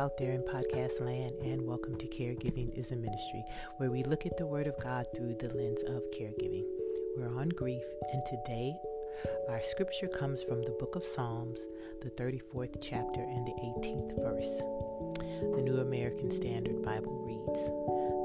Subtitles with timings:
[0.00, 3.44] out there in podcast land, and welcome to Caregiving is a Ministry,
[3.76, 6.64] where we look at the Word of God through the lens of caregiving.
[7.18, 8.74] We're on grief, and today
[9.50, 11.68] our scripture comes from the book of Psalms,
[12.00, 14.62] the 34th chapter and the 18th verse.
[15.54, 17.66] The New American Standard Bible reads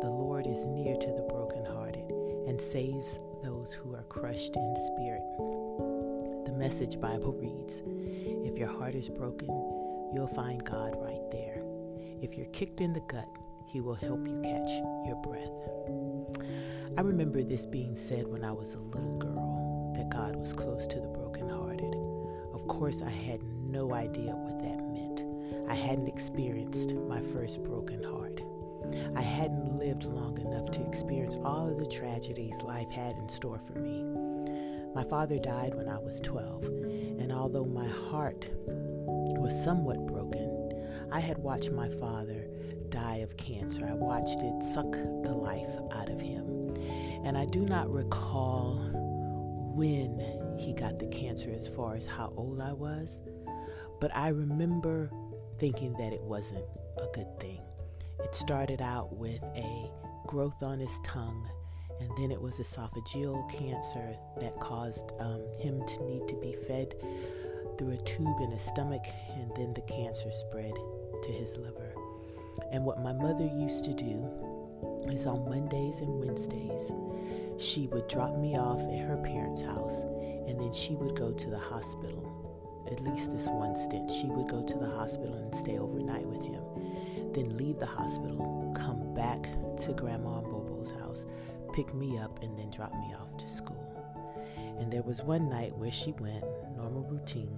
[0.01, 2.09] The Lord is near to the brokenhearted
[2.47, 5.23] and saves those who are crushed in spirit.
[6.45, 7.83] The Message Bible reads
[8.49, 9.49] If your heart is broken,
[10.13, 11.65] you'll find God right there.
[12.21, 13.27] If you're kicked in the gut,
[13.65, 14.69] He will help you catch
[15.05, 15.51] your breath.
[16.97, 20.87] I remember this being said when I was a little girl that God was close
[20.87, 21.95] to the brokenhearted.
[22.53, 25.23] Of course, I had no idea what that meant.
[25.69, 28.41] I hadn't experienced my first broken heart.
[29.15, 33.59] I hadn't lived long enough to experience all of the tragedies life had in store
[33.59, 34.03] for me.
[34.93, 40.44] My father died when I was 12, and although my heart was somewhat broken,
[41.15, 42.45] I had watched my father
[42.89, 43.87] die of cancer.
[43.87, 46.73] I watched it suck the life out of him.
[47.23, 48.73] And I do not recall
[49.73, 50.19] when
[50.59, 53.21] he got the cancer as far as how old I was,
[54.01, 55.09] but I remember
[55.57, 56.65] thinking that it wasn't
[56.97, 57.61] a good thing.
[58.19, 59.89] It started out with a
[60.27, 61.49] growth on his tongue,
[62.01, 66.93] and then it was esophageal cancer that caused um, him to need to be fed
[67.77, 69.05] through a tube in his stomach,
[69.37, 70.73] and then the cancer spread
[71.25, 71.93] to his liver.
[72.71, 74.29] And what my mother used to do
[75.11, 76.91] is on Mondays and Wednesdays,
[77.57, 80.03] she would drop me off at her parents' house,
[80.47, 82.31] and then she would go to the hospital.
[82.91, 86.43] At least this one stint, she would go to the hospital and stay overnight with
[86.43, 86.61] him,
[87.33, 89.43] then leave the hospital, come back
[89.79, 91.25] to Grandma and Bobo's house,
[91.73, 93.81] pick me up, and then drop me off to school.
[94.79, 96.43] And there was one night where she went,
[96.75, 97.57] normal routine,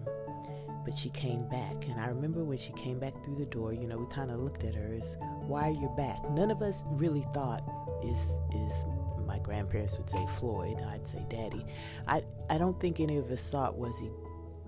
[0.88, 1.86] but she came back.
[1.90, 4.40] And I remember when she came back through the door, you know, we kind of
[4.40, 6.18] looked at her as, why are you back?
[6.32, 7.62] None of us really thought,
[8.02, 8.86] is, is
[9.26, 11.66] my grandparents would say Floyd, I'd say Daddy.
[12.08, 14.10] I, I don't think any of us thought was he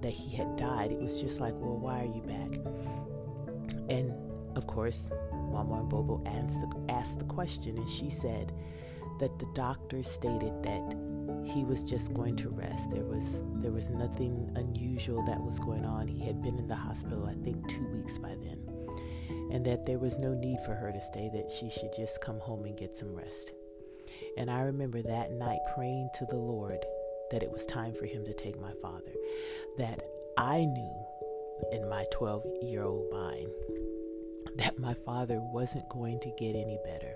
[0.02, 0.92] that he had died.
[0.92, 2.60] It was just like, well, why are you back?
[3.88, 4.14] And
[4.58, 8.52] of course, Mama and Bobo asked the, asked the question, and she said
[9.20, 10.98] that the doctor stated that
[11.46, 12.92] he was just going to rest.
[12.92, 16.08] There was there was nothing unusual that was going on.
[16.08, 18.60] He had been in the hospital, I think, two weeks by then,
[19.52, 21.30] and that there was no need for her to stay.
[21.34, 23.54] That she should just come home and get some rest.
[24.38, 26.80] And I remember that night praying to the Lord
[27.32, 29.14] that it was time for him to take my father.
[29.78, 30.04] That
[30.38, 31.06] I knew
[31.72, 33.50] in my 12 year old mind
[34.56, 37.16] that my father wasn't going to get any better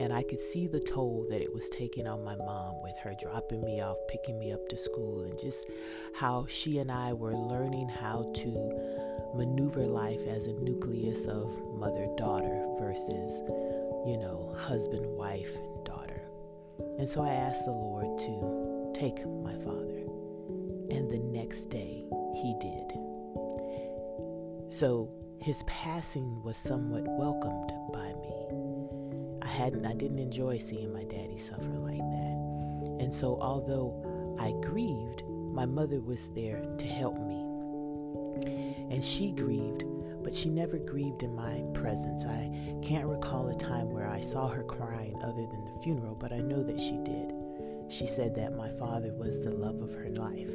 [0.00, 3.14] and I could see the toll that it was taking on my mom with her
[3.20, 5.66] dropping me off, picking me up to school, and just
[6.14, 12.08] how she and I were learning how to maneuver life as a nucleus of mother
[12.16, 13.42] daughter versus,
[14.06, 16.22] you know, husband, wife, daughter.
[16.98, 20.02] And so I asked the Lord to take my father.
[20.90, 22.04] And the next day,
[22.36, 22.92] he did.
[24.72, 25.10] So
[25.40, 28.63] his passing was somewhat welcomed by me
[29.48, 32.96] hadn't I didn't enjoy seeing my daddy suffer like that.
[33.00, 37.40] And so although I grieved, my mother was there to help me.
[38.90, 39.84] And she grieved,
[40.22, 42.24] but she never grieved in my presence.
[42.24, 42.50] I
[42.82, 46.38] can't recall a time where I saw her crying other than the funeral, but I
[46.38, 47.32] know that she did.
[47.88, 50.50] She said that my father was the love of her life.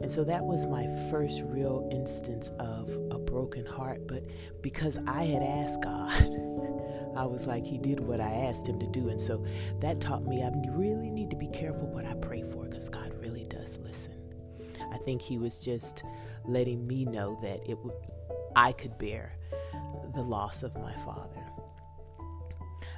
[0.00, 4.06] And so that was my first real instance of a broken heart.
[4.06, 4.24] But
[4.60, 6.12] because I had asked God,
[7.16, 9.08] I was like, He did what I asked Him to do.
[9.08, 9.44] And so
[9.80, 13.12] that taught me I really need to be careful what I pray for because God
[13.20, 14.14] really does listen.
[14.92, 16.02] I think He was just
[16.44, 17.94] letting me know that it would,
[18.56, 19.36] I could bear
[20.14, 21.44] the loss of my father.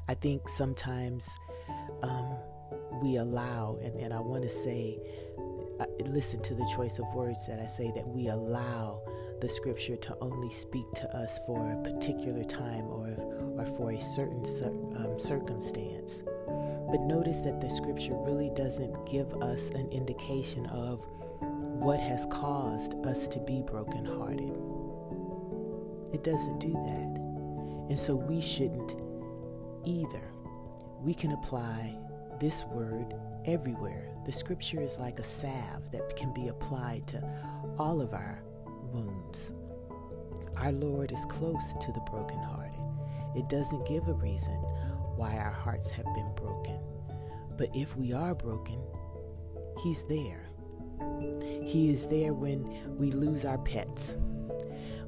[0.09, 1.29] I think sometimes
[2.03, 2.37] um,
[3.03, 4.99] we allow, and, and I want to say,
[5.81, 9.03] uh, listen to the choice of words that I say, that we allow
[9.41, 13.15] the scripture to only speak to us for a particular time or,
[13.59, 14.45] or for a certain
[14.97, 16.23] um, circumstance.
[16.91, 21.05] But notice that the scripture really doesn't give us an indication of
[21.41, 24.53] what has caused us to be brokenhearted.
[26.13, 27.21] It doesn't do that.
[27.91, 28.95] And so we shouldn't
[29.85, 30.33] either.
[31.01, 31.99] We can apply
[32.41, 34.09] this word everywhere.
[34.25, 37.23] The scripture is like a salve that can be applied to
[37.79, 38.43] all of our
[38.97, 39.53] wounds.
[40.57, 42.81] Our Lord is close to the brokenhearted.
[43.37, 44.55] It doesn't give a reason
[45.17, 46.81] why our hearts have been broken.
[47.59, 48.81] But if we are broken,
[49.83, 50.47] He's there.
[51.63, 54.17] He is there when we lose our pets,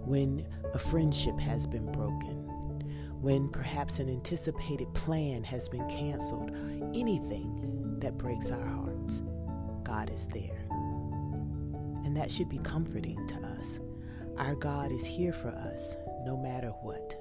[0.04, 2.44] when a friendship has been broken,
[3.22, 6.50] when perhaps an anticipated plan has been canceled,
[6.94, 9.22] anything that breaks our hearts,
[9.82, 10.57] God is there.
[12.04, 13.80] And that should be comforting to us.
[14.36, 17.14] Our God is here for us no matter what.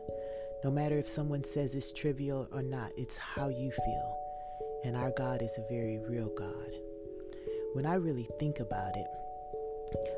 [0.63, 4.17] No matter if someone says it's trivial or not, it's how you feel.
[4.83, 6.75] And our God is a very real God.
[7.73, 9.07] When I really think about it,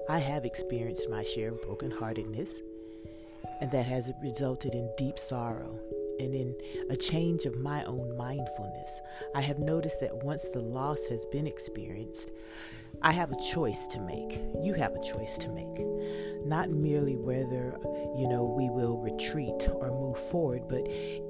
[0.10, 2.62] I have experienced my share of brokenheartedness,
[3.62, 5.80] and that has resulted in deep sorrow
[6.20, 6.56] and in
[6.90, 9.02] a change of my own mindfulness.
[9.36, 12.32] I have noticed that once the loss has been experienced,
[13.02, 14.42] I have a choice to make.
[14.62, 16.46] You have a choice to make.
[16.46, 17.78] Not merely whether,
[18.18, 20.82] you know, we will retreat or move forward, but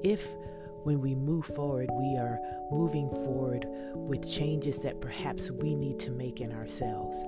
[0.02, 0.34] if
[0.82, 2.38] when we move forward, we are
[2.70, 7.24] moving forward with changes that perhaps we need to make in ourselves.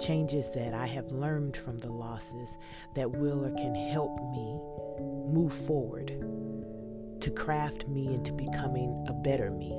[0.00, 2.58] Changes that I have learned from the losses
[2.94, 4.60] that will or can help me
[5.32, 6.10] move forward
[7.20, 9.78] to craft me into becoming a better me.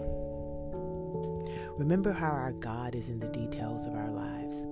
[1.78, 4.66] Remember how our God is in the details of our lives.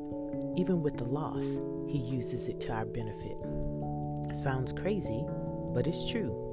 [0.57, 3.37] Even with the loss, He uses it to our benefit.
[4.35, 5.23] Sounds crazy,
[5.73, 6.43] but it's true.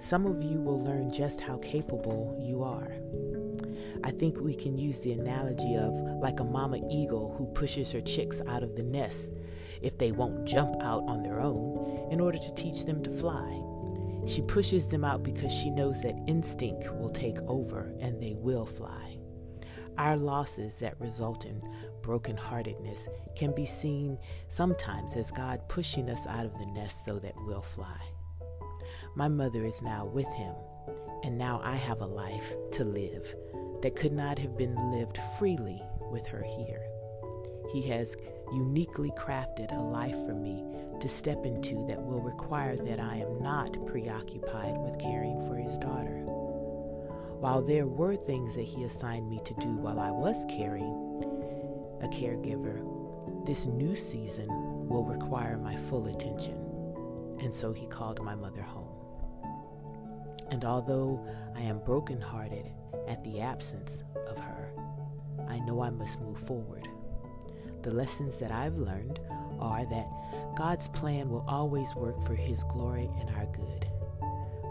[0.00, 2.92] Some of you will learn just how capable you are.
[4.04, 8.00] I think we can use the analogy of like a mama eagle who pushes her
[8.00, 9.32] chicks out of the nest
[9.82, 13.67] if they won't jump out on their own in order to teach them to fly.
[14.28, 18.66] She pushes them out because she knows that instinct will take over and they will
[18.66, 19.16] fly.
[19.96, 21.62] Our losses that result in
[22.02, 27.34] brokenheartedness can be seen sometimes as God pushing us out of the nest so that
[27.46, 28.00] we'll fly.
[29.16, 30.54] My mother is now with him,
[31.24, 33.34] and now I have a life to live
[33.80, 35.82] that could not have been lived freely
[36.12, 36.82] with her here.
[37.72, 38.14] He has
[38.52, 40.64] uniquely crafted a life for me
[41.00, 45.78] to step into that will require that I am not preoccupied with caring for his
[45.78, 46.22] daughter.
[47.40, 50.92] While there were things that he assigned me to do while I was caring
[52.02, 52.84] a caregiver,
[53.46, 54.46] this new season
[54.88, 56.56] will require my full attention.
[57.40, 58.88] And so he called my mother home.
[60.50, 61.24] And although
[61.54, 62.66] I am brokenhearted
[63.06, 64.72] at the absence of her,
[65.46, 66.88] I know I must move forward.
[67.88, 69.18] The lessons that I've learned
[69.58, 70.10] are that
[70.54, 73.88] God's plan will always work for His glory and our good.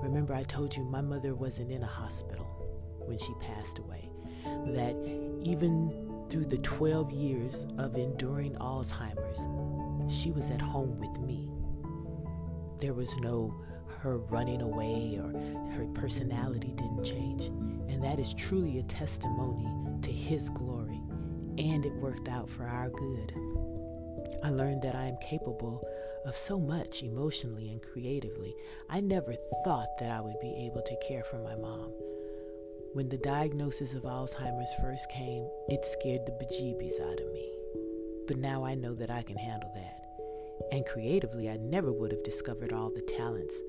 [0.04, 2.46] Remember, I told you my mother wasn't in a hospital
[3.08, 4.08] when she passed away,
[4.68, 4.96] that
[5.42, 9.48] even through the 12 years of enduring Alzheimer's,
[10.16, 11.50] she was at home with me.
[12.80, 13.52] There was no
[14.02, 15.32] her running away or
[15.72, 17.48] her personality didn't change.
[17.92, 19.68] And that is truly a testimony
[20.04, 21.02] to His glory,
[21.58, 23.34] and it worked out for our good.
[24.44, 25.86] I learned that I am capable
[26.26, 28.56] of so much emotionally and creatively.
[28.90, 29.34] I never
[29.64, 31.92] thought that I would be able to care for my mom.
[32.94, 37.52] When the diagnosis of Alzheimer's first came, it scared the bejeebies out of me.
[38.28, 40.04] But now I know that I can handle that.
[40.72, 43.62] And creatively, I never would have discovered all the talents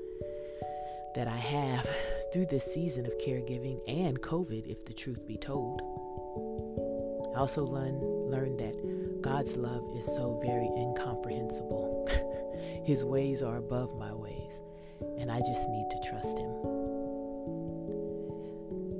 [1.14, 1.88] that I have
[2.32, 5.82] through this season of caregiving and COVID, if the truth be told.
[7.38, 12.08] I also learned, that God's love is so very incomprehensible.
[12.84, 14.64] His ways are above my ways,
[15.20, 16.50] and I just need to trust Him.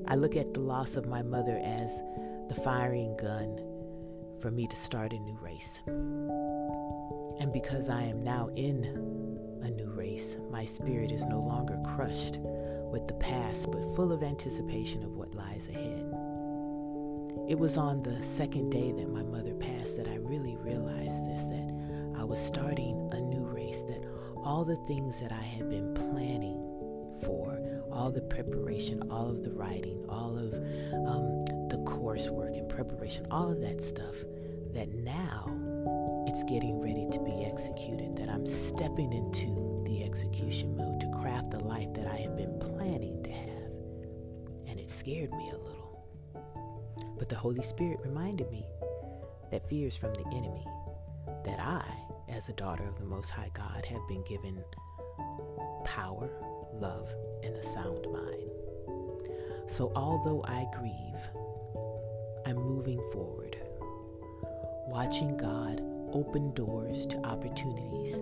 [0.07, 2.01] I look at the loss of my mother as
[2.49, 3.59] the firing gun
[4.41, 5.81] for me to start a new race.
[5.89, 8.85] And because I am now in
[9.65, 14.23] a new race, my spirit is no longer crushed with the past, but full of
[14.23, 16.28] anticipation of what lies ahead.
[17.49, 21.45] It was on the second day that my mother passed that I really realized this
[21.45, 21.73] that
[22.15, 24.05] I was starting a new race, that
[24.37, 26.59] all the things that I had been planning
[27.23, 27.59] for,
[27.91, 30.53] all the preparation, all of the writing, all of
[30.93, 34.17] um, the coursework and preparation, all of that stuff,
[34.75, 35.47] that now
[36.27, 41.53] it's getting ready to be executed, that I'm stepping into the execution mode to craft
[41.53, 43.73] the life that I have been planning to have.
[44.67, 45.78] And it scared me a little.
[47.19, 48.65] But the Holy Spirit reminded me
[49.51, 50.67] that fear is from the enemy,
[51.45, 51.85] that I,
[52.29, 54.63] as a daughter of the Most High God, have been given
[55.85, 56.31] power,
[56.73, 57.09] love,
[57.43, 58.51] and a sound mind.
[59.67, 61.29] So although I grieve,
[62.47, 63.57] I'm moving forward,
[64.87, 65.83] watching God
[66.13, 68.17] open doors to opportunities.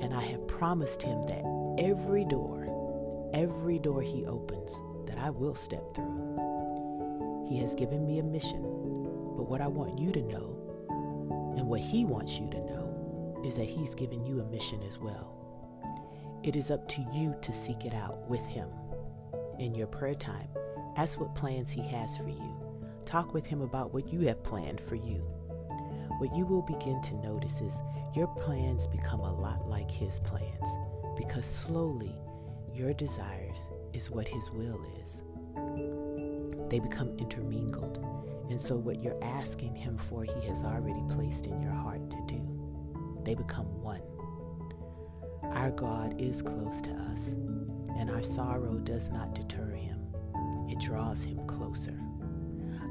[0.00, 1.44] And I have promised Him that
[1.78, 6.43] every door, every door He opens, that I will step through.
[7.48, 8.62] He has given me a mission.
[9.36, 13.56] But what I want you to know, and what He wants you to know, is
[13.56, 15.30] that He's given you a mission as well.
[16.42, 18.68] It is up to you to seek it out with Him.
[19.58, 20.48] In your prayer time,
[20.96, 22.54] ask what plans He has for you.
[23.04, 25.26] Talk with Him about what you have planned for you.
[26.18, 27.80] What you will begin to notice is
[28.14, 30.68] your plans become a lot like His plans
[31.16, 32.14] because slowly
[32.72, 35.22] your desires is what His will is.
[36.74, 38.04] They become intermingled,
[38.50, 42.16] and so what you're asking Him for, He has already placed in your heart to
[42.26, 42.42] do.
[43.22, 44.02] They become one.
[45.52, 47.34] Our God is close to us,
[47.96, 50.00] and our sorrow does not deter Him,
[50.68, 51.96] it draws Him closer.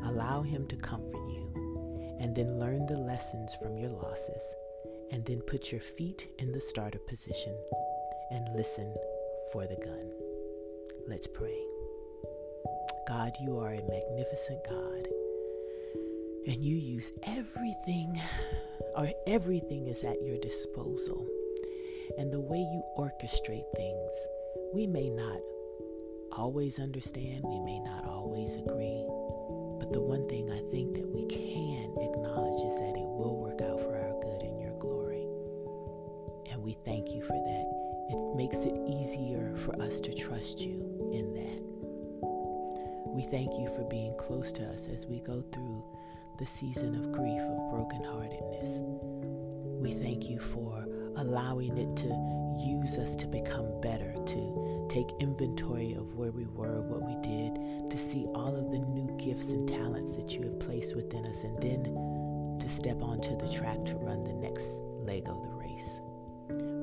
[0.06, 4.56] Allow Him to comfort you, and then learn the lessons from your losses,
[5.12, 7.54] and then put your feet in the starter position
[8.32, 8.96] and listen
[9.52, 10.10] for the gun.
[11.06, 11.73] Let's pray.
[13.07, 15.07] God, you are a magnificent God,
[16.48, 18.19] and you use everything,
[18.95, 21.27] or everything is at your disposal.
[22.17, 24.27] And the way you orchestrate things,
[24.74, 25.39] we may not
[26.31, 29.05] always understand, we may not always agree,
[29.79, 33.62] but the one thing I think that we can acknowledge is that it will work
[33.62, 35.27] out for our good and your glory.
[36.51, 37.65] And we thank you for that.
[38.10, 41.62] It makes it easier for us to trust you in that.
[43.13, 45.86] We thank you for being close to us as we go through
[46.39, 48.82] the season of grief, of brokenheartedness.
[49.79, 52.08] We thank you for allowing it to
[52.58, 57.89] use us to become better, to take inventory of where we were, what we did,
[57.91, 61.43] to see all of the new gifts and talents that you have placed within us,
[61.43, 61.84] and then
[62.60, 66.00] to step onto the track to run the next leg of the race.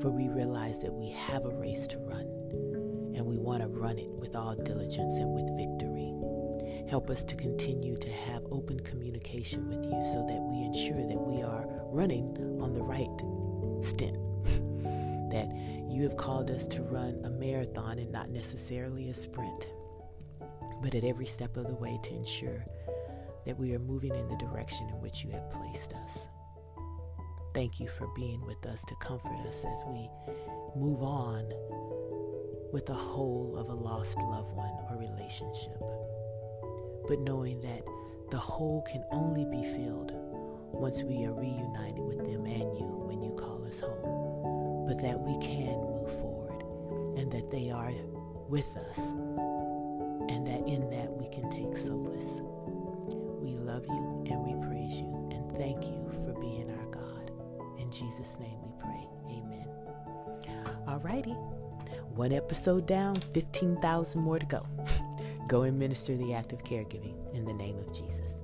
[0.00, 2.26] For we realize that we have a race to run,
[3.20, 6.10] and we want to run it with all diligence and with victory.
[6.88, 11.20] Help us to continue to have open communication with you so that we ensure that
[11.20, 14.16] we are running on the right stint.
[15.30, 15.46] that
[15.86, 19.68] you have called us to run a marathon and not necessarily a sprint,
[20.80, 22.64] but at every step of the way to ensure
[23.44, 26.26] that we are moving in the direction in which you have placed us.
[27.52, 30.08] Thank you for being with us to comfort us as we
[30.74, 31.52] move on
[32.72, 35.80] with the hole of a lost loved one or relationship
[37.10, 37.82] but knowing that
[38.30, 40.12] the hole can only be filled
[40.72, 45.18] once we are reunited with them and you when you call us home, but that
[45.18, 46.62] we can move forward
[47.18, 47.90] and that they are
[48.48, 49.10] with us
[50.30, 52.40] and that in that we can take solace.
[53.42, 57.32] We love you and we praise you and thank you for being our God.
[57.80, 59.08] In Jesus' name we pray.
[59.28, 59.68] Amen.
[60.86, 61.59] Alrighty.
[62.14, 64.66] One episode down, 15,000 more to go.
[65.48, 68.42] Go and minister the act of caregiving in the name of Jesus.